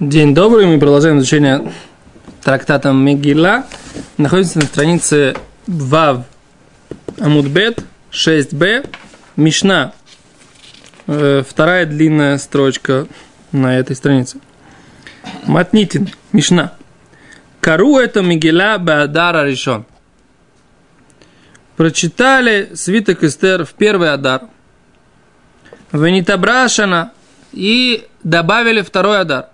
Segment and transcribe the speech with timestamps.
[0.00, 1.72] День добрый, мы продолжаем изучение
[2.42, 3.64] трактата Мегила.
[4.16, 5.36] Находимся на странице
[5.68, 6.24] Вав
[7.20, 7.78] Амудбет
[8.10, 8.90] 6b,
[9.36, 9.92] Мишна.
[11.06, 13.06] Э, вторая длинная строчка
[13.52, 14.38] на этой странице.
[15.44, 16.72] Матнитин, Мишна.
[17.60, 19.84] Кару это Мегила Беадара решен.
[21.76, 24.48] Прочитали свиток Эстер в первый Адар.
[25.92, 27.12] Венитабрашана
[27.52, 29.53] и добавили второй Адар.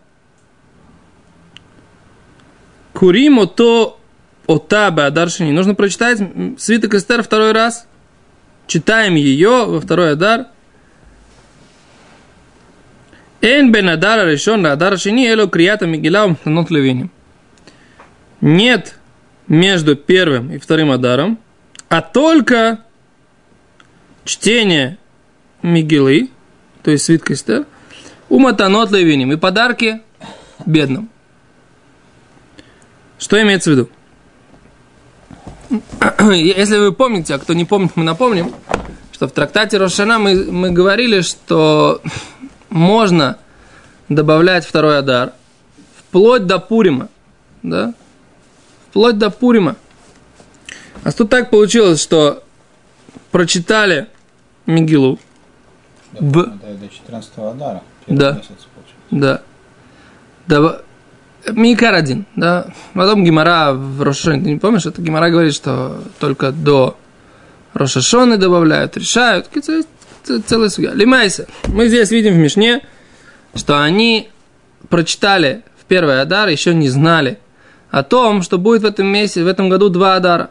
[3.00, 3.98] Куримо то
[4.46, 5.52] ота Беадаршини.
[5.52, 6.18] Нужно прочитать
[6.58, 7.86] свиток Эстер второй раз.
[8.66, 10.48] Читаем ее во второй Адар.
[13.40, 17.10] Эн бен Адара решен Адар эло крията Мигила Умтанот Левиним.
[18.42, 18.98] Нет
[19.48, 21.38] между первым и вторым Адаром,
[21.88, 22.80] а только
[24.26, 24.98] чтение
[25.62, 26.28] Мигилы,
[26.82, 27.64] то есть свитка Эстер,
[28.28, 30.02] у Матанот Левиним и подарки
[30.66, 31.08] бедным.
[33.20, 33.88] Что имеется в виду?
[36.32, 38.52] Если вы помните, а кто не помнит, мы напомним,
[39.12, 42.00] что в трактате Рошана мы, мы говорили, что
[42.70, 43.38] можно
[44.08, 45.34] добавлять второй адар
[45.98, 47.08] вплоть до Пурима.
[47.62, 47.94] Да?
[48.88, 49.76] Вплоть до Пурима.
[51.04, 52.42] А тут так получилось, что
[53.30, 54.08] прочитали
[54.64, 55.18] Мигилу.
[56.18, 56.58] До, в...
[56.58, 57.82] до 14 адара.
[58.06, 58.32] Да.
[58.32, 58.48] Месяц,
[59.10, 59.42] да.
[60.46, 60.80] да.
[61.52, 62.66] Микар один, да.
[62.94, 66.96] Потом Гимара в Рошашоне, ты не помнишь, это Гимара говорит, что только до
[67.74, 69.48] Рошашоны добавляют, решают.
[70.46, 70.92] Целая судья.
[70.92, 71.46] Лимайся.
[71.66, 72.82] Мы здесь видим в Мишне,
[73.54, 74.28] что они
[74.88, 77.38] прочитали в первый Адар, еще не знали
[77.90, 80.50] о том, что будет в этом месяце, в этом году два Адара.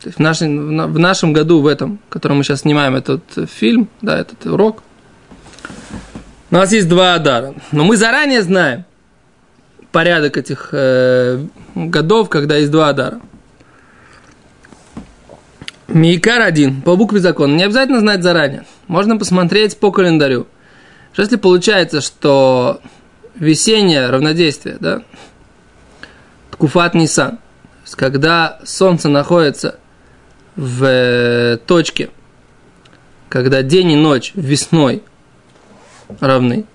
[0.00, 3.22] То есть в нашем, в нашем году, в этом, в котором мы сейчас снимаем этот
[3.50, 4.82] фильм, да, этот урок,
[6.50, 7.54] у нас есть два Адара.
[7.72, 8.84] Но мы заранее знаем,
[9.96, 11.42] порядок этих э,
[11.74, 13.18] годов, когда есть два Адара.
[15.88, 17.54] Мейкар один, по букве закона.
[17.54, 18.66] Не обязательно знать заранее.
[18.88, 20.48] Можно посмотреть по календарю.
[21.16, 22.82] Если получается, что
[23.36, 25.02] весеннее равнодействие, да,
[26.50, 27.38] Ткуфат Нисан,
[27.92, 29.78] когда солнце находится
[30.56, 32.10] в э, точке,
[33.30, 35.02] когда день и ночь весной
[36.20, 36.66] равны,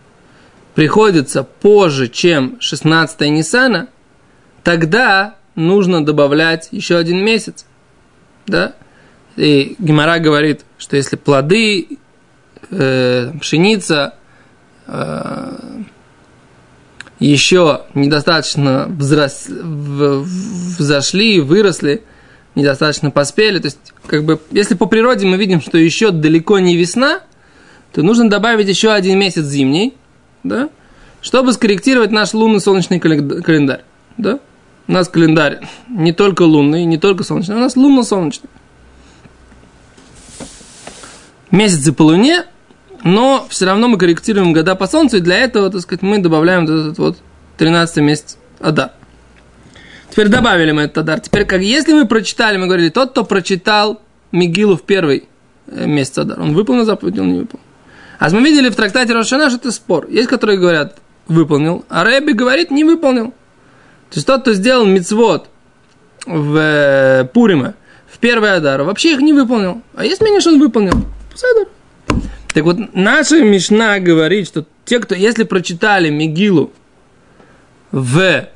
[0.75, 3.89] приходится позже, чем 16 Ниссана,
[4.63, 7.65] тогда нужно добавлять еще один месяц.
[8.47, 8.73] Да?
[9.35, 11.97] И Гимара говорит, что если плоды,
[12.69, 14.15] э, пшеница
[14.87, 15.81] э,
[17.19, 22.03] еще недостаточно взрос, в, взошли, выросли,
[22.55, 26.75] недостаточно поспели, то есть, как бы, если по природе мы видим, что еще далеко не
[26.75, 27.21] весна,
[27.93, 29.93] то нужно добавить еще один месяц зимний,
[30.43, 30.69] да,
[31.21, 33.83] чтобы скорректировать наш лунно-солнечный календарь.
[34.17, 34.39] Да?
[34.87, 38.49] У нас календарь не только лунный, не только солнечный, у нас лунно-солнечный.
[41.51, 42.45] Месяцы по луне,
[43.03, 46.65] но все равно мы корректируем года по солнцу, и для этого, так сказать, мы добавляем
[46.65, 47.17] вот этот вот
[47.57, 48.91] 13 месяц Адар.
[50.09, 51.19] Теперь добавили мы этот Адар.
[51.19, 55.27] Теперь, как если мы прочитали, мы говорили, тот, кто прочитал Мигилу в первый
[55.67, 57.65] э, месяц Адар, он выполнил заповедь, он не выполнил.
[58.21, 60.07] А мы видели в трактате Рошана, что это спор.
[60.07, 63.31] Есть, которые говорят, выполнил, а Рэби говорит, не выполнил.
[64.11, 65.49] То есть тот, кто сделал мицвод
[66.27, 67.73] в э, Пуриме,
[68.05, 69.81] в первый Адар, вообще их не выполнил.
[69.95, 71.03] А есть мнение, что он выполнил.
[71.31, 71.67] Пусайдар.
[72.53, 76.71] Так вот, наша Мишна говорит, что те, кто, если прочитали Мигилу
[77.91, 78.49] в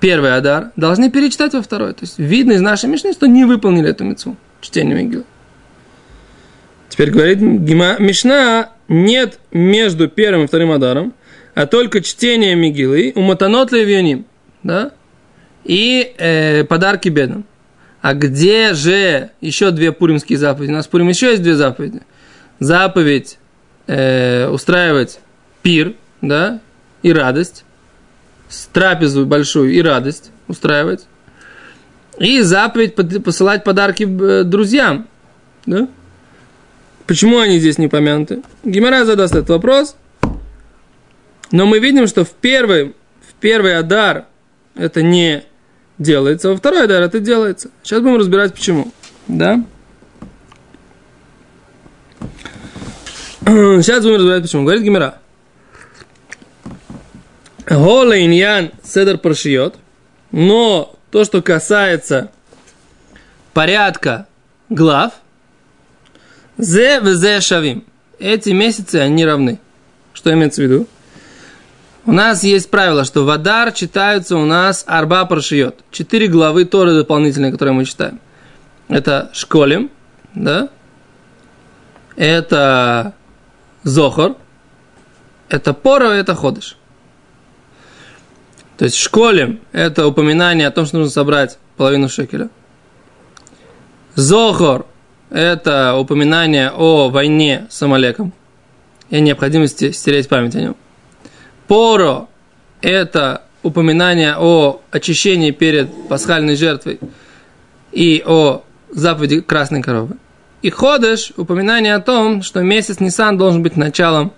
[0.00, 1.92] первый Адар, должны перечитать во второй.
[1.92, 5.24] То есть видно из нашей Мишны, что не выполнили эту мецву, чтение Мигилы.
[6.90, 11.14] Теперь говорит Мишна, нет между первым и вторым Адаром,
[11.54, 14.26] а только чтение Мигилы, у Матанот Левионим,
[14.64, 14.90] да,
[15.64, 17.44] и э, подарки бедным.
[18.02, 20.72] А где же еще две пуримские заповеди?
[20.72, 22.00] У нас в Пурим еще есть две заповеди.
[22.58, 23.38] Заповедь
[23.86, 25.20] э, устраивать
[25.62, 26.60] пир, да,
[27.02, 27.64] и радость,
[28.72, 31.06] трапезу большую и радость устраивать,
[32.18, 35.06] и заповедь посылать подарки э, друзьям,
[35.66, 35.88] да,
[37.10, 38.40] Почему они здесь не помянуты?
[38.62, 39.96] Гимара задаст этот вопрос.
[41.50, 42.94] Но мы видим, что в первый,
[43.28, 44.26] в первый Адар
[44.76, 45.42] это не
[45.98, 47.72] делается, во второй Адар это делается.
[47.82, 48.92] Сейчас будем разбирать, почему.
[49.26, 49.64] Да?
[53.44, 54.62] Сейчас будем разбирать, почему.
[54.62, 55.18] Говорит Гимера.
[57.66, 59.74] Гола иньян седер паршиот.
[60.30, 62.30] Но то, что касается
[63.52, 64.28] порядка
[64.68, 65.14] глав–
[66.60, 67.84] Зе в зе шавим.
[68.18, 69.58] Эти месяцы, они равны.
[70.12, 70.86] Что имеется в виду?
[72.04, 75.80] У нас есть правило, что в Адар читаются у нас Арба Паршиот.
[75.90, 78.20] Четыре главы Торы дополнительные, которые мы читаем.
[78.88, 79.90] Это Школем,
[80.34, 80.68] да?
[82.16, 83.14] Это
[83.82, 84.36] Зохор,
[85.48, 86.76] это Пора, это Ходыш.
[88.76, 92.50] То есть Школем– это упоминание о том, что нужно собрать половину шекеля.
[94.14, 94.86] Зохор–
[95.30, 98.32] это упоминание о войне с Амалеком
[99.08, 100.76] и необходимости стереть память о нем.
[101.66, 102.28] Поро–
[102.82, 106.98] это упоминание о очищении перед пасхальной жертвой
[107.92, 110.16] и о заповеди красной коровы.
[110.62, 114.32] И ходишь упоминание о том, что месяц Нисан должен быть началом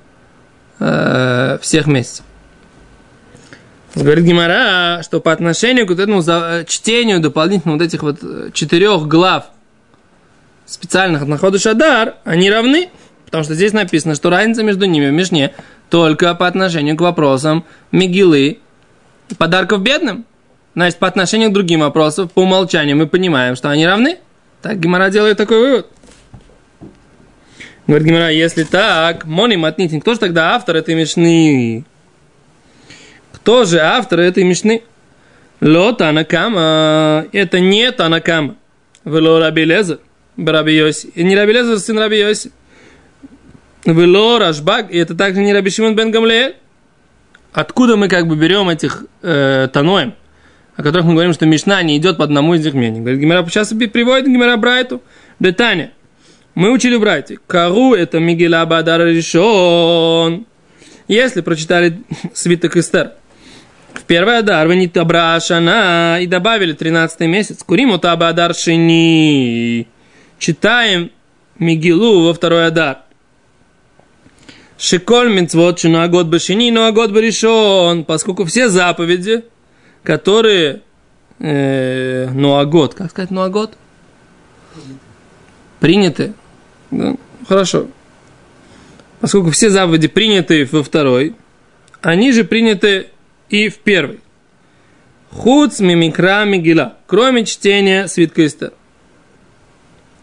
[0.78, 2.24] э, всех месяцев.
[3.94, 6.22] Говорит Гимара, что по отношению к вот этому
[6.64, 9.46] чтению дополнительно вот этих вот э, четырех глав
[10.72, 12.88] специальных находа Шадар, они равны,
[13.26, 15.54] потому что здесь написано, что разница между ними в Мишне
[15.90, 18.58] только по отношению к вопросам Мигилы,
[19.38, 20.24] подарков бедным.
[20.74, 24.18] Значит, по отношению к другим вопросам, по умолчанию мы понимаем, что они равны.
[24.62, 25.86] Так Гимара делает такой вывод.
[27.86, 31.84] Говорит Гимара, если так, Мони Матнитин, кто же тогда автор этой Мишны?
[33.32, 34.82] Кто же автор этой Мишны?
[35.60, 38.56] Ло Танакама, это не Танакама.
[39.04, 39.98] Вело Раби Лезер,
[40.36, 41.08] Раби Йоси.
[41.14, 42.52] И не Раби Лезер, сын Раби Йоси.
[43.84, 46.56] Вело Рашбаг, и это также не Раби Шимон бен Гамлеэль.
[47.52, 50.14] Откуда мы как бы берем этих э, таноем,
[50.76, 53.00] о которых мы говорим, что Мишна не идет по одному из них мнений.
[53.00, 55.02] Говорит, Гимера сейчас приводит Гимера Брайту,
[55.38, 55.92] Детаня.
[56.54, 57.38] Мы учили Брайте.
[57.46, 60.46] Кару это Мигеля Бадар решен.
[61.08, 62.02] Если прочитали
[62.34, 63.12] свиток Эстер,
[63.94, 67.62] в первый Адар вы не Табрашана и добавили 13 месяц.
[67.62, 69.86] Курим Таба Адар Шини.
[70.42, 71.12] Читаем
[71.60, 73.02] Мигилу во второй Адар.
[74.76, 79.44] Шиколь мецвод шину агод башини, но агод баришон, поскольку все заповеди,
[80.02, 80.82] которые,
[81.38, 83.78] э, ну агод, как сказать, ну агод?
[85.78, 86.32] Приняты.
[86.90, 87.14] Да?
[87.46, 87.86] Хорошо.
[89.20, 91.36] Поскольку все заповеди приняты во второй,
[92.00, 93.10] они же приняты
[93.48, 94.18] и в первой.
[95.30, 98.72] Хуц мимикра мигила, кроме чтения свитка Эстер.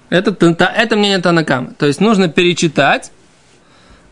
[0.09, 1.73] Это, это, мнение Танакама.
[1.77, 3.11] То есть нужно перечитать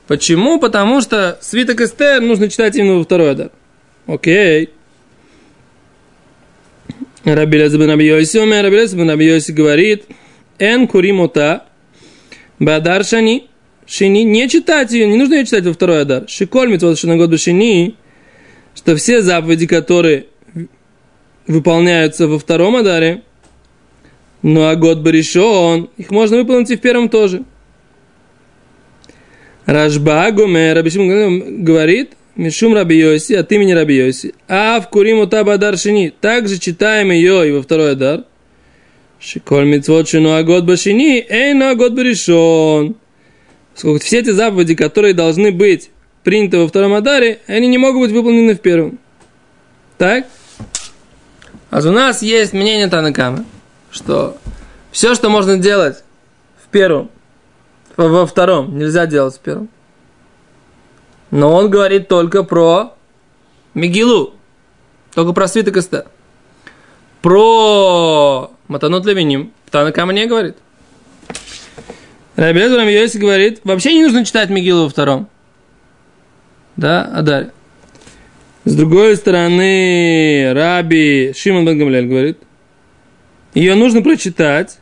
[0.07, 0.57] Почему?
[0.57, 3.51] Потому что свиток Эстер нужно читать именно во второй адар.
[4.07, 4.69] Окей.
[7.25, 10.05] Раби Леза бен Абиоси, Раби Леза бен Абиоси говорит,
[10.59, 11.65] Эн куримота,
[12.57, 13.50] бадар шани,
[13.85, 16.23] шини, не читать ее, не нужно ее читать во второй адар.
[16.29, 17.95] Шиколь митвот шинагод шини,
[18.75, 20.27] что все заповеди, которые
[21.47, 23.23] выполняются во втором адаре,
[24.42, 27.44] ну а год баришон, их можно выполнить и в первом тоже.
[29.66, 34.13] Рашба Гомер, Рабишим говорит, Мишум Раби Йоси, от имени Раби.
[34.48, 36.13] А в Куриму Табадар Шини.
[36.22, 38.24] Также читаем ее и во второй Адар.
[39.19, 42.95] Шиколь Мицвот Шину Агод Башини, Эй Агод Баришон.
[43.74, 45.89] Сколько все эти заповеди, которые должны быть
[46.24, 49.00] приняты во втором Адаре, они не могут быть выполнены в первом.
[49.98, 50.28] Так?
[51.69, 53.45] А у нас есть мнение Танакама,
[53.92, 54.38] что
[54.92, 56.04] все, что можно делать
[56.63, 57.10] в первом,
[57.95, 59.69] во втором, нельзя делать в первом.
[61.31, 62.94] Но он говорит только про
[63.74, 64.34] Мигилу,
[65.13, 66.06] только про свиток Эстер.
[67.22, 70.56] Про Матанот Левиним Танакама не говорит.
[72.36, 75.27] Раби Лезер Йоси говорит, вообще не нужно читать Мигилу во втором.
[76.75, 77.51] Да, а далее.
[78.63, 82.38] С другой стороны, Раби Шимон Бен говорит,
[83.57, 84.77] ее нужно прочитать,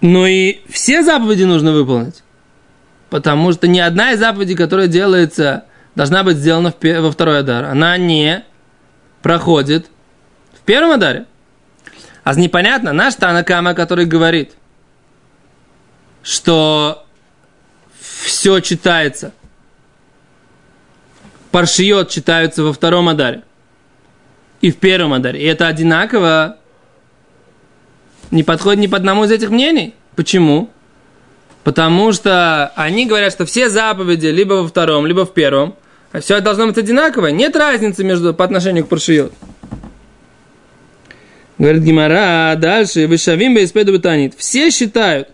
[0.00, 2.22] но и все заповеди нужно выполнить.
[3.10, 7.66] Потому что ни одна из заповедей, которая делается, должна быть сделана во второй адар.
[7.66, 8.44] Она не
[9.20, 9.90] проходит
[10.54, 11.26] в первом адаре.
[12.22, 14.52] А непонятно, наш Танакама, который говорит,
[16.22, 17.04] что
[18.00, 19.34] все читается,
[21.50, 23.42] паршиот читаются во втором адаре
[24.64, 25.42] и в первом адаре.
[25.42, 26.56] И это одинаково
[28.30, 29.94] не подходит ни по одному из этих мнений.
[30.16, 30.70] Почему?
[31.64, 35.74] Потому что они говорят, что все заповеди либо во втором, либо в первом,
[36.12, 37.30] а все должно быть одинаковое.
[37.30, 39.34] Нет разницы между, по отношению к паршиот.
[41.58, 44.32] Говорит Гимара, дальше, вышавим бы эспеду танит.
[44.34, 45.28] Все считают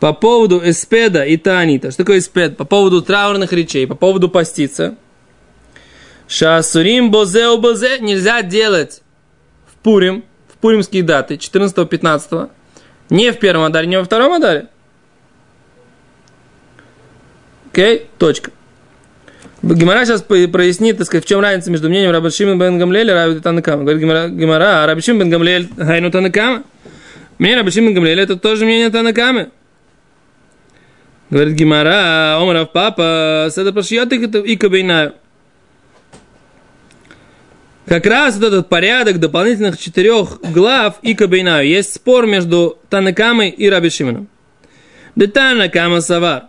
[0.00, 1.92] по поводу эспеда и танита.
[1.92, 2.58] Что такое эспед?
[2.58, 4.96] По поводу траурных речей, по поводу поститься.
[6.28, 9.02] Шасурим бозе бозе нельзя делать
[9.66, 10.24] в Пурим,
[10.60, 12.50] пуримские даты 14-15,
[13.10, 14.66] не в первом адаре, не во втором адаре.
[17.72, 18.50] Окей, точка.
[19.62, 23.14] Гимара сейчас прояснит, так сказать, в чем разница между мнением Раби Шимон бен Гамлеля и
[23.14, 23.82] Раби Танакама.
[23.82, 26.64] Говорит Гимара, Гимара, а Раби Шимон бен Гамлель хайну Танакама.
[27.38, 29.50] Мнение Раби Шимон бен Гамлеля это тоже мнение Танакамы.
[31.30, 35.14] Говорит Гимара, Омаров папа, седа пашьет и кабинаю.
[37.88, 41.66] Как раз вот этот порядок дополнительных четырех глав и кабинаю.
[41.66, 44.28] Есть спор между Танакамой и Раби Шимоном.
[45.16, 46.48] Да Танакама Савар.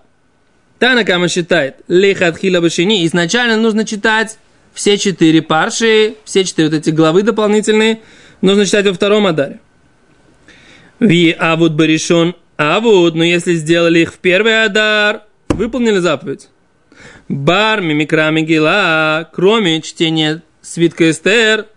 [0.80, 4.38] Танакама считает, лихат хила башини, изначально нужно читать
[4.74, 8.02] все четыре парши, все четыре вот эти главы дополнительные,
[8.42, 9.60] нужно читать во втором адаре.
[11.00, 16.50] Ви авуд баришон авуд, но если сделали их в первый адар, выполнили заповедь.
[17.28, 21.68] Бар мимикра мигила, кроме чтения свитка Эстер,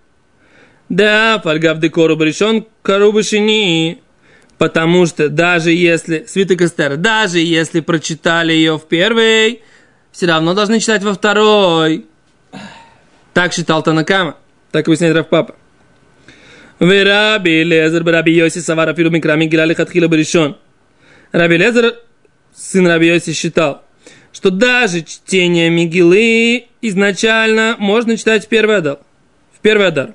[0.89, 4.03] да, фальгав декору баришон карубашини,
[4.59, 9.63] Потому что даже если, свиток Эстер, даже если прочитали ее в первый,
[10.13, 12.07] все равно должны читать во второй.
[13.35, 14.37] Так считал Танакама.
[14.71, 15.57] Так объясняет Раф Папа.
[16.79, 20.57] Раби Лезер, Раби Йоси, Савара, Филу, Микрами, Гилали, Хатхила, Баришон.
[21.33, 21.97] Раби Лезер,
[22.55, 23.83] сын Раби Йоси, считал,
[24.33, 28.99] что даже чтение Мигилы изначально можно читать в первый адар.
[29.55, 30.15] В первый адар.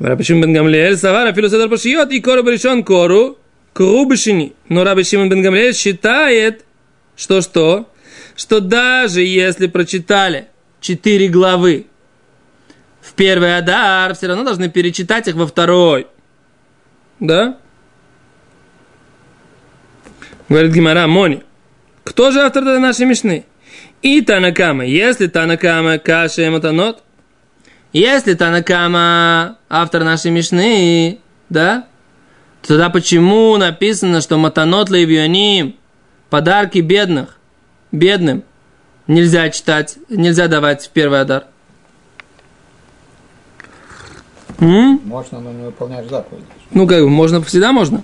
[0.00, 3.38] Раби Шимон бен Гамлиэль, Савара, Филосодар Пашиот и Кору Баришон Кору,
[3.72, 4.52] Кру Бешини.
[4.68, 6.64] Но Раби Шимон бен Гамлиэль считает,
[7.16, 7.88] что что?
[8.36, 10.48] Что даже если прочитали
[10.80, 11.86] четыре главы
[13.00, 16.08] в первый Адар, все равно должны перечитать их во второй.
[17.20, 17.58] Да?
[20.48, 21.42] Говорит Гимара, Мони.
[22.04, 23.44] Кто же автор нашей Мишны?
[24.02, 24.84] И Танакама.
[24.84, 27.02] Если Танакама Каша Эматанот,
[27.92, 31.18] если Танакама автор нашей Мишны,
[31.48, 31.86] да,
[32.62, 35.76] тогда почему написано, что Матанот Левионим,
[36.28, 37.38] подарки бедных,
[37.90, 38.44] бедным,
[39.06, 41.46] нельзя читать, нельзя давать в первый адар?
[44.60, 45.00] М?
[45.04, 46.44] Можно, но не выполняешь заповеди.
[46.70, 48.02] Ну, как бы, можно, всегда можно.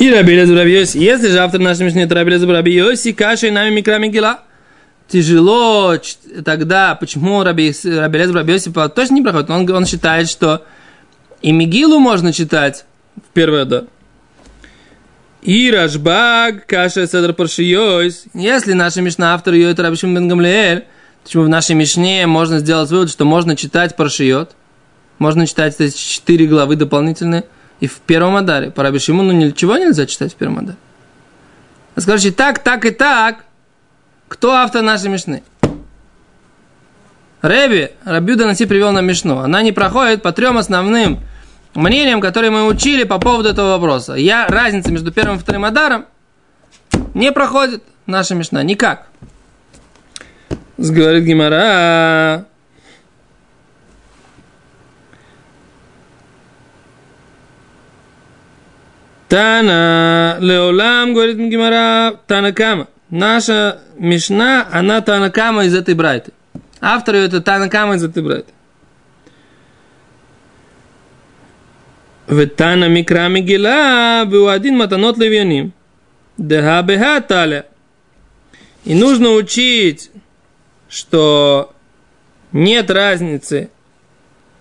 [0.00, 0.96] И Рабелезу Рабиоси.
[0.96, 4.40] Если же автор нашей Мишны это Рабелезу Рабиоси, каша и нами микра мигила.
[5.08, 5.94] Тяжело
[6.42, 9.50] тогда, почему Рабелезу Рабиоси точно не проходит?
[9.50, 10.64] Он, он считает, что
[11.42, 13.84] и Мигилу можно читать в первый да.
[15.42, 18.24] И Рашбаг, Каша Седр Паршиойс.
[18.32, 20.82] Если наша Мишна автор ее это Рабишим Бен
[21.22, 24.52] почему в нашей Мишне можно сделать вывод, что можно читать Паршиот,
[25.18, 27.44] можно читать эти четыре главы дополнительные–
[27.80, 28.70] и в первом Адаре.
[28.70, 30.76] По Раби Шимону ничего нельзя читать в первом Адаре.
[31.96, 33.44] Скажите, так, так и так.
[34.28, 35.42] Кто автор нашей Мишны?
[37.42, 39.38] Рэби, Рабиуда Наси привел нам Мишну.
[39.38, 41.20] Она не проходит по трем основным
[41.74, 44.14] мнениям, которые мы учили по поводу этого вопроса.
[44.14, 46.04] Я, разница между первым и вторым Адаром
[47.14, 48.62] не проходит наша Мишна.
[48.62, 49.06] Никак.
[50.76, 52.46] Говорит Гимара,
[59.30, 62.88] Тана Леолам, говорит Мгимара, Танакама.
[63.10, 66.32] Наша Мишна, она Танакама из этой Брайты.
[66.80, 68.52] Автор ее это Танакама из этой Брайты.
[72.26, 74.22] Ветана Микра Мигила,
[74.52, 75.72] один Матанот Левианим.
[76.36, 77.66] Деха Беха Таля.
[78.84, 80.10] И нужно учить,
[80.88, 81.72] что
[82.50, 83.70] нет разницы,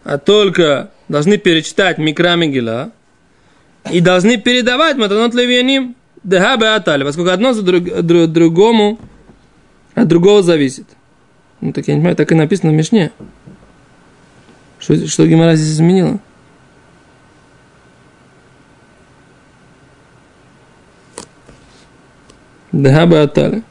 [0.04, 2.92] а только должны перечитать Микра Мигила–
[3.92, 9.00] и должны передавать матанот левианим дехабе атали, поскольку одно за друг, друг, другому
[9.96, 10.88] от другого зависит.
[11.62, 13.12] Ну, так я не понимаю, так и написано в Мишне.
[14.80, 16.20] Что, что Гимара здесь изменила?
[22.72, 23.64] Дехабе атали.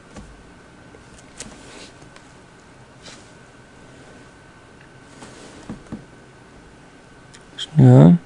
[7.79, 8.19] Yeah.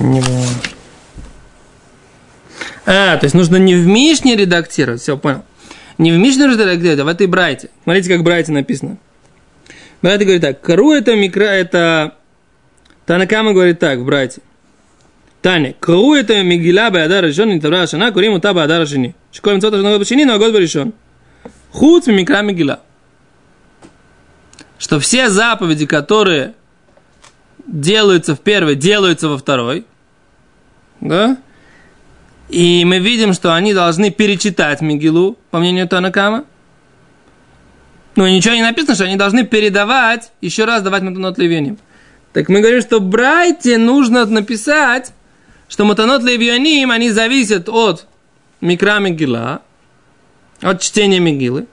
[0.00, 0.22] Не.
[2.86, 5.44] А, то есть нужно не в Мишне редактировать, все, понял.
[5.98, 7.70] Не в Мишне редактировать, а в этой Брайте.
[7.82, 8.96] Смотрите, как Брайте написано.
[10.00, 12.14] Брайте говорит так, Кару это микро, это...
[13.04, 14.40] Танакама говорит так в Брайте.
[15.42, 19.14] Таня, Кару это Мигила Бадар решен, не Тавра Шана, Курим Ута Бадар Шини.
[19.32, 20.92] Школь Мцота Шана Башини, но год решен.
[21.72, 22.80] Хуц Микра Мигила.
[24.78, 26.54] Что все заповеди, которые
[27.66, 29.84] делаются в первой, делаются во второй.
[31.00, 31.38] Да?
[32.48, 36.44] И мы видим, что они должны перечитать Мигилу, по мнению Танакама.
[38.16, 41.78] Ну, ничего не написано, что они должны передавать, еще раз давать Матанот Левионим.
[42.32, 45.12] Так мы говорим, что Брайте нужно написать,
[45.68, 48.06] что Матанот Левионим, они зависят от
[48.60, 49.62] Микра Мигила,
[50.60, 51.66] от чтения Мигилы.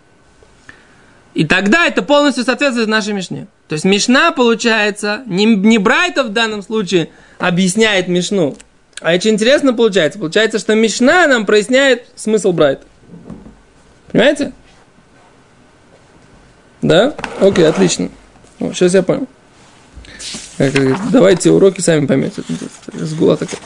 [1.34, 3.48] И тогда это полностью соответствует нашей Мишне.
[3.67, 8.55] То есть Мишна, получается, не, не Брайта в данном случае объясняет Мишну,
[9.01, 10.19] а очень интересно получается.
[10.19, 12.85] Получается, что Мишна нам проясняет смысл Брайта.
[14.11, 14.53] Понимаете?
[16.81, 17.13] Да?
[17.39, 18.09] Окей, отлично.
[18.59, 19.27] О, сейчас я понял.
[21.11, 22.43] Давайте уроки сами поймете.
[22.93, 23.59] Сгула такая.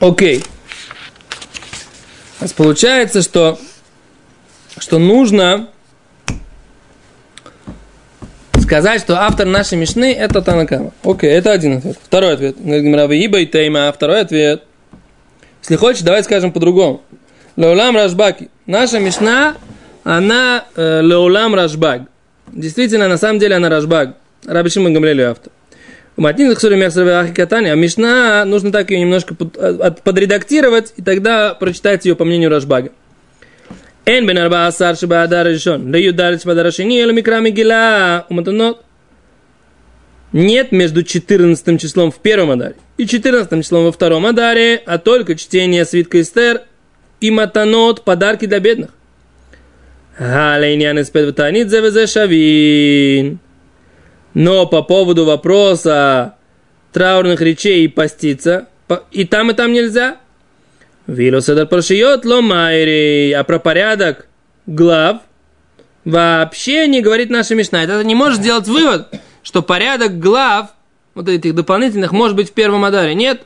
[0.00, 0.44] Окей.
[2.56, 3.58] Получается, что,
[4.78, 5.68] что нужно
[8.62, 10.92] сказать, что автор нашей Мишны это Танакама.
[11.04, 11.96] Окей, это один ответ.
[12.02, 12.56] Второй ответ.
[12.64, 13.92] Ибо и Тейма.
[13.92, 14.62] Второй ответ.
[15.62, 17.02] Если хочешь, давай скажем по-другому.
[17.56, 18.48] Леулам Рашбаки.
[18.66, 19.56] Наша Мишна,
[20.04, 22.02] она э, Леулам Рашбаг.
[22.50, 24.16] Действительно, на самом деле она Рашбаг.
[24.46, 25.52] Раби Шимон Гамлелю автор.
[26.16, 32.50] Матнин Ахикатани, а Мишна нужно так ее немножко подредактировать, и тогда прочитать ее по мнению
[32.50, 32.90] Рашбага.
[34.04, 38.84] Асар шиба адар решен, да юдарич бадар шини, элу микра мигила, уматанот.
[40.32, 45.36] Нет между 14 числом в первом адаре и 14 числом во втором адаре, а только
[45.36, 46.62] чтение свитка Эстер
[47.20, 48.90] и матанот, подарки для бедных.
[54.34, 56.36] Но по поводу вопроса
[56.92, 58.68] траурных речей и поститься,
[59.10, 60.16] и там, и там нельзя.
[61.06, 64.26] Вилоседар прошиет ломайри, а про порядок
[64.66, 65.18] глав
[66.04, 67.82] вообще не говорит наша Мишна.
[67.82, 69.08] Это не может сделать вывод,
[69.42, 70.70] что порядок глав,
[71.14, 73.14] вот этих дополнительных, может быть в первом адаре.
[73.14, 73.42] Нет.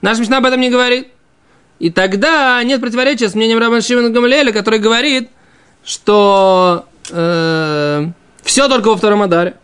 [0.00, 1.08] Наша Мишна об этом не говорит.
[1.78, 5.28] И тогда нет противоречия с мнением Рабан Шимона Гамалеля, который говорит,
[5.84, 8.06] что э,
[8.42, 9.54] все только во втором адаре.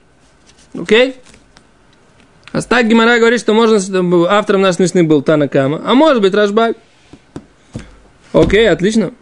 [0.79, 1.17] Окей?
[2.53, 6.35] А так Гимара говорит, что можно, чтобы автором нашей Мишны был Танакама, а может быть
[6.35, 6.77] Рашбак.
[8.33, 9.13] Окей, отлично.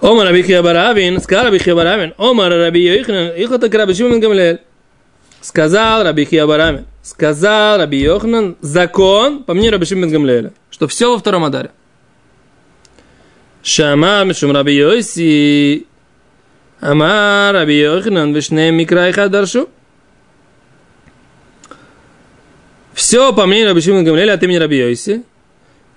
[0.00, 4.60] Омар Раби Хиабаравин, сказал Раби Хиабаравин, Омар Раби Йохнан, их это Раби Шимон Гамлель.
[5.40, 11.18] Сказал Раби Хиабаравин, сказал Раби Йохнан, закон, по мне Раби Шимон Гамлеля, что все во
[11.18, 11.70] втором адаре.
[13.62, 15.86] Шама Мишум Раби Йоси,
[16.80, 19.68] Амар Раби Йохнан, Вишне Микрай Хадаршу.
[23.00, 25.22] Все по мнению Раби Шимон Гамлеля от имени Раби Йоси.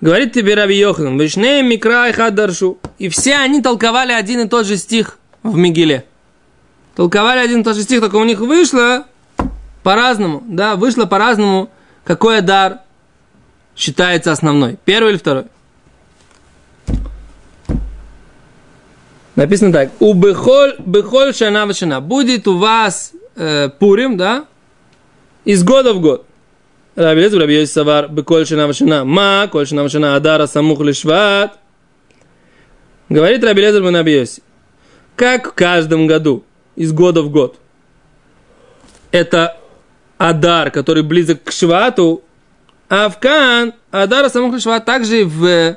[0.00, 2.78] Говорит тебе Раби Йохан, Вишне Микрай Хадаршу.
[2.98, 6.06] И все они толковали один и тот же стих в Мигеле.
[6.96, 9.04] Толковали один и тот же стих, только у них вышло
[9.82, 10.42] по-разному.
[10.48, 11.68] Да, вышло по-разному,
[12.04, 12.78] какой дар
[13.76, 14.78] считается основной.
[14.86, 15.44] Первый или второй.
[19.36, 19.90] Написано так.
[20.00, 22.00] У бехоль, бехоль шана.
[22.00, 24.46] Будет у вас э, Пурим, да,
[25.44, 26.26] из года в год.
[26.96, 29.04] Раби Лезу, Раби Йоси Савар, беколь шана шана.
[29.04, 31.58] Ма, коль шана, адара самух лишват.
[33.08, 34.42] Говорит Раби Лезер Раби Йоси.
[35.16, 36.44] Как в каждом году,
[36.76, 37.58] из года в год.
[39.10, 39.56] Это
[40.18, 42.22] Адар, который близок к Швату,
[42.88, 45.76] а в Кан Адара самух лишват также и в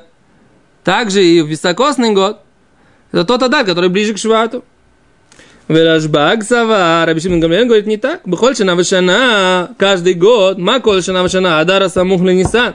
[0.84, 2.40] также и в високосный год.
[3.10, 4.64] Это тот Адар, который ближе к Швату.
[5.68, 8.22] Верашбаг Сава, Раби Шимон Гамлиэль говорит не так.
[8.24, 12.74] Бехоль шана вашана, каждый год, ма коль шана вашана, Адара самух Нисан.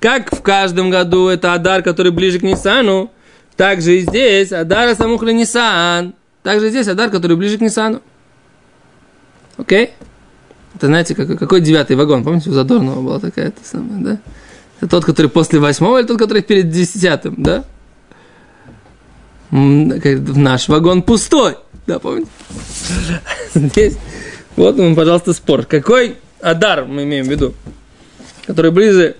[0.00, 3.12] Как в каждом году это Адар, который ближе к Нисану,
[3.56, 6.14] так же и здесь Адара самух Нисан.
[6.42, 8.02] Также здесь Адар, который ближе к Нисану.
[9.56, 9.90] Окей?
[10.74, 12.24] Это знаете, как, какой девятый вагон?
[12.24, 14.18] Помните, у Задорнова была такая -то самая, да?
[14.80, 17.64] Это тот, который после восьмого или тот, который перед десятым, да?
[19.52, 21.54] Наш вагон пустой.
[21.86, 22.30] Да, помните?
[23.54, 23.96] Здесь.
[24.56, 25.66] Вот он, пожалуйста, спор.
[25.66, 27.54] Какой Адар мы имеем в виду?
[28.46, 29.16] Который ближе.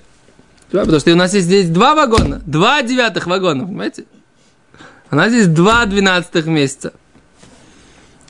[0.70, 2.42] Потому что у нас есть здесь два вагона.
[2.46, 4.04] Два девятых вагона, понимаете?
[5.10, 6.92] У нас есть два двенадцатых месяца.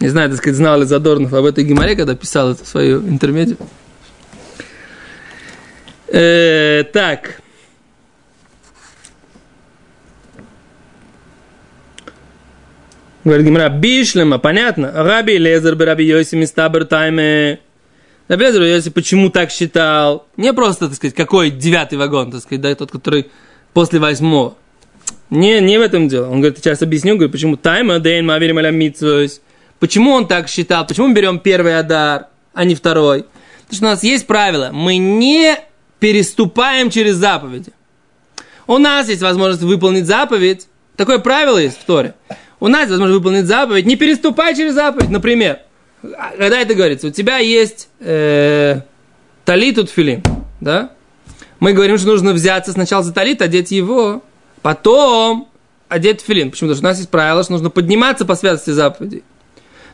[0.01, 3.57] Не знаю, так сказать, знал ли Задорнов об этой геморе, когда писал эту свою интермедию.
[6.09, 7.41] Э, так.
[13.25, 14.93] Говорит Гимара, бишлема, понятно.
[14.93, 17.59] Раби Лезер Раби Йоси Мистабер Тайме.
[18.29, 20.27] Раби Лезер Йоси почему так считал?
[20.37, 23.31] Не просто, так сказать, какой девятый вагон, так сказать, да, тот, который
[23.73, 24.57] после восьмого.
[25.31, 26.29] Не, не в этом дело.
[26.29, 29.31] Он говорит, сейчас объясню, говорит, почему тайма дейн маверим аля
[29.81, 30.87] Почему он так считал?
[30.87, 33.25] Почему мы берем первый адар, а не второй?
[33.63, 34.69] Потому что у нас есть правило.
[34.71, 35.57] Мы не
[35.99, 37.73] переступаем через заповеди.
[38.67, 40.69] У нас есть возможность выполнить заповедь.
[40.97, 42.15] Такое правило есть в Торе.
[42.65, 43.85] У нас есть возможность выполнить заповедь.
[43.85, 45.11] Не переступай через заповедь.
[45.11, 45.59] Например,
[46.01, 48.81] когда это говорится, у тебя есть э,
[49.45, 50.23] талит тут филин,
[50.63, 50.93] да?
[51.61, 54.23] Мы говорим, что нужно взяться сначала за талит, одеть его,
[54.63, 55.51] потом
[55.91, 56.51] одеть филин.
[56.51, 56.71] Почему?
[56.71, 59.25] Потому что у нас есть правило, что нужно подниматься по святости заповедей.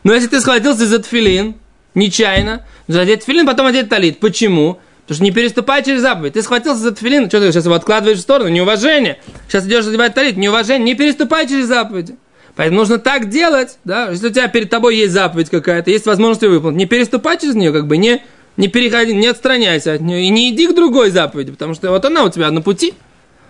[0.05, 1.55] Но если ты схватился за тфилин,
[1.93, 4.21] нечаянно, нужно одеть тфилин, потом одеть талит.
[4.21, 4.79] Почему?
[5.01, 6.35] Потому что не переступай через заповедь.
[6.35, 8.47] Ты схватился за тфилин, что ты сейчас его откладываешь в сторону?
[8.47, 9.19] Неуважение.
[9.49, 10.85] Сейчас идешь задевать талит, неуважение.
[10.85, 12.13] Не переступай через заповедь.
[12.61, 16.43] Поэтому нужно так делать, да, если у тебя перед тобой есть заповедь какая-то, есть возможность
[16.43, 18.23] ее выполнить, не переступай через нее, как бы не,
[18.55, 22.05] не переходи, не отстраняйся от нее и не иди к другой заповеди, потому что вот
[22.05, 22.93] она у тебя на пути.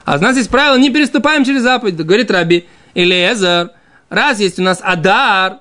[0.05, 3.71] А у нас есть правило, не переступаем через заповедь, говорит Раби Элиезер,
[4.07, 5.57] раз есть у нас Адар,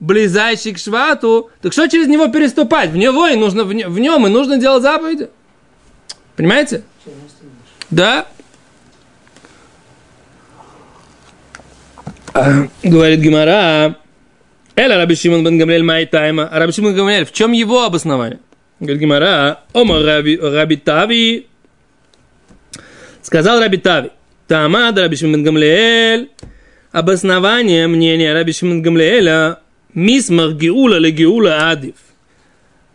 [0.00, 2.88] близайший к швату, так что через него переступать?
[2.88, 5.28] В него и нужно, в нем и нужно делать заповеди.
[6.36, 6.84] Понимаете?
[7.90, 8.24] Да?
[12.82, 13.96] Говорит Гимара,
[14.74, 16.48] Эля Раби Шимон бен Гамлель май тайма.
[16.50, 18.40] А Раби Шимон Гамлель, в чем его обоснование?
[18.80, 21.46] Говорит Гимара, Ома Раби, Раби Тави.
[23.22, 24.10] Сказал Раби Тави.
[24.48, 26.30] Тамад Раби Шимон Гамлель.
[26.90, 29.58] Обоснование мнения Раби Шимон Гамлеэля
[29.94, 31.94] Мисмах Геула ле Геула Адив.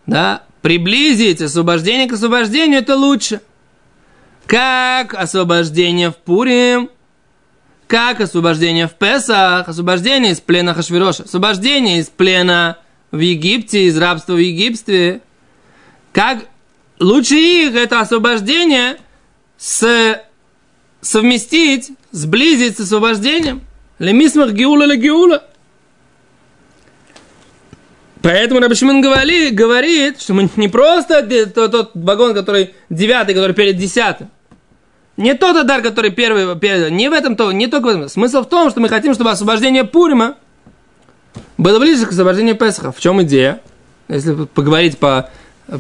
[0.05, 3.41] Да, приблизить освобождение к освобождению это лучше.
[4.45, 6.89] Как освобождение в Пурим,
[7.89, 12.77] как освобождение в Песах, освобождение из плена Хашвироша, освобождение из плена
[13.09, 15.21] в Египте, из рабства в Египте.
[16.13, 16.45] Как
[16.99, 18.97] лучше их это освобождение
[19.57, 20.21] с,
[21.01, 23.63] совместить, сблизить с освобождением.
[23.97, 25.43] Лемисмах Геула ле Геула.
[28.21, 33.77] Поэтому Рабишимин говорит, говорит, что мы не просто тот, тот вагон, который девятый, который перед
[33.77, 34.29] десятым.
[35.19, 38.07] Не тот удар, который первый, первый не в этом то, не только в этом.
[38.07, 40.35] Смысл в том, что мы хотим, чтобы освобождение Пурима
[41.57, 42.93] было ближе к освобождению Песаха.
[42.93, 43.59] В чем идея?
[44.07, 45.29] Если поговорить по,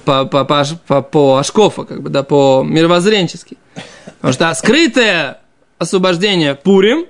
[0.03, 3.57] по, по, по, по, по Ашкофа, как бы, да, по мировоззренчески.
[4.17, 5.39] Потому что скрытое
[5.77, 7.05] освобождение Пурим,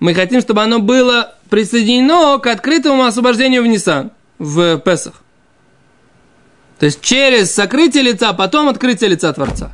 [0.00, 5.22] мы хотим, чтобы оно было присоединено к открытому освобождению в Ниссан в Песах.
[6.80, 9.70] То есть через сокрытие лица, потом открытие лица Творца.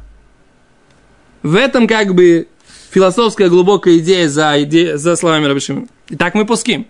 [1.42, 2.48] В этом как бы
[2.90, 4.96] философская глубокая идея за, иде...
[4.96, 5.86] за словами Рабишима.
[6.08, 6.86] И так мы пуским.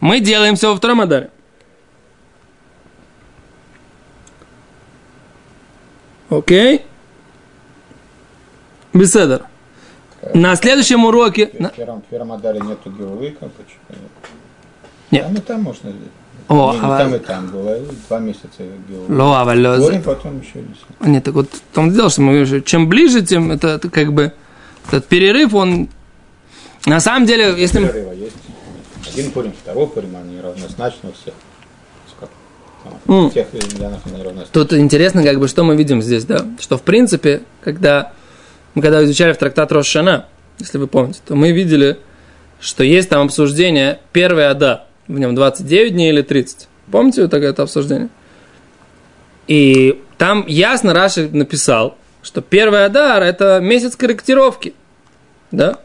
[0.00, 1.30] Мы делаем все во втором Адаре.
[6.28, 6.82] Окей?
[8.92, 9.46] Беседер.
[10.34, 11.46] На следующем уроке...
[11.46, 13.98] В первом, в первом Адаре нету Геулы, как почему?
[15.10, 15.24] Нет.
[15.24, 15.92] Там и там можно
[16.51, 16.51] сделать.
[16.51, 18.47] О, не, не там и там было, два месяца
[18.87, 19.09] Геулы.
[19.09, 19.91] לא, אבל לא, זה...
[19.91, 21.07] Горем потом еще десять.
[21.07, 23.89] Нет, так вот в том дело, что мы говорим, что чем ближе, тем это, это
[23.89, 24.33] как бы
[24.87, 25.89] этот перерыв, он
[26.85, 27.87] на самом деле, если мы...
[27.87, 28.35] Перерыва есть.
[29.13, 31.33] Один Пурим, второй Пурим, они равнозначны у всех.
[32.09, 32.31] Сколько?
[32.83, 32.93] Там,
[33.23, 33.29] М.
[33.29, 34.51] В тех религиях они равнозначны.
[34.53, 36.45] Тут интересно, как бы, что мы видим здесь, да?
[36.59, 38.13] Что, в принципе, когда
[38.73, 40.27] мы когда изучали в трактат Рошана,
[40.59, 41.97] если вы помните, то мы видели,
[42.59, 46.68] что есть там обсуждение первый Ада, в нем 29 дней или 30.
[46.90, 48.08] Помните вот это обсуждение?
[49.46, 54.74] И там ясно Раши написал, что первый Адар– это месяц корректировки.
[55.50, 55.78] Да?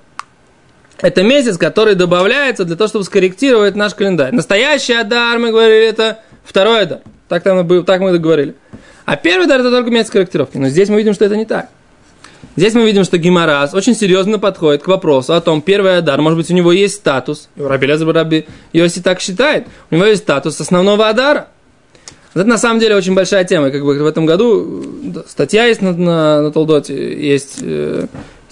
[1.00, 4.34] Это месяц, который добавляется для того, чтобы скорректировать наш календарь.
[4.34, 7.02] Настоящий Адар, мы говорили, это второй Адар.
[7.28, 8.56] Так, там, так мы договорили.
[9.06, 10.58] А первый Адар– это только месяц корректировки.
[10.58, 11.70] Но здесь мы видим, что это не так.
[12.58, 16.40] Здесь мы видим, что Гимарас очень серьезно подходит к вопросу о том, первый Адар, может
[16.40, 20.60] быть, у него есть статус, Раби Лезер Раби Йоси так считает, у него есть статус
[20.60, 21.50] основного Адара.
[22.34, 23.70] Это на самом деле очень большая тема.
[23.70, 24.84] Как бы в этом году
[25.28, 28.08] статья есть на, на, на Толдоте, есть э,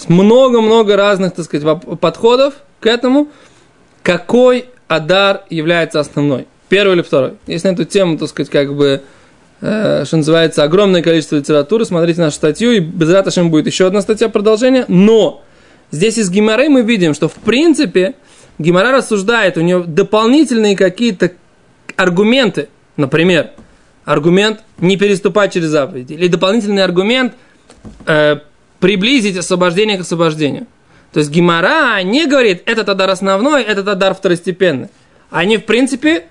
[0.07, 3.29] много-много разных, так сказать, подходов к этому.
[4.03, 6.45] Какой Адар является основной?
[6.69, 7.33] Первый или второй?
[7.47, 9.01] Есть на эту тему, так сказать, как бы,
[9.65, 11.85] что называется, огромное количество литературы.
[11.85, 14.85] Смотрите нашу статью, и без Раташем будет еще одна статья продолжения.
[14.87, 15.43] Но
[15.91, 18.15] здесь из Гимары мы видим, что в принципе
[18.59, 21.31] Гимара рассуждает, у него дополнительные какие-то
[21.95, 23.51] аргументы, например,
[24.05, 27.33] аргумент не переступать через заповеди, или дополнительный аргумент
[28.05, 28.37] э,
[28.79, 30.67] приблизить освобождение к освобождению.
[31.11, 34.89] То есть Гимара не говорит, этот адар основной, этот адар второстепенный.
[35.31, 36.25] Они, в принципе,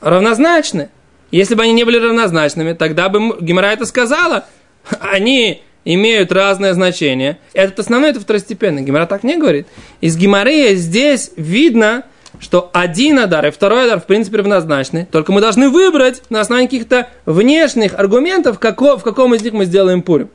[0.00, 0.88] равнозначны.
[1.30, 4.46] Если бы они не были равнозначными, тогда бы Гимара это сказала.
[5.00, 7.38] Они имеют разное значение.
[7.52, 8.82] Этот основной, это второстепенный.
[8.82, 9.66] Гимара так не говорит.
[10.00, 12.04] Из Гимары здесь видно,
[12.38, 16.68] что один адар и второй адар в принципе равнозначны, только мы должны выбрать на основании
[16.68, 20.30] каких-то внешних аргументов, како, в каком из них мы сделаем пурим.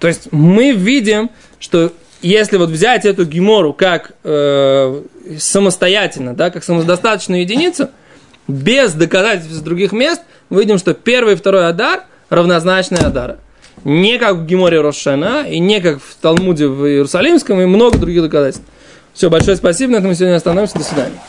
[0.00, 5.02] То есть мы видим, что если вот взять эту гемору как э,
[5.38, 7.90] самостоятельно, да, как самодостаточную единицу,
[8.48, 13.38] без доказательств из других мест, видим, что первый и второй адар равнозначны адара.
[13.84, 18.22] Не как в Геморе Рошана, и не как в Талмуде в Иерусалимском, и много других
[18.22, 18.64] доказательств.
[19.12, 20.78] Все, большое спасибо, на этом мы сегодня остановимся.
[20.78, 21.20] До свидания.